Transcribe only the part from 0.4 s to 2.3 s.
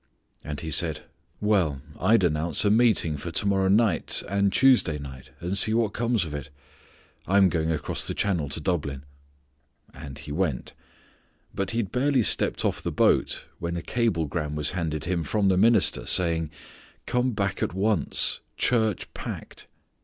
And he said, "Well. I'd